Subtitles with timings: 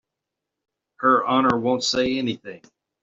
[1.01, 2.63] Her Honor won't say anything.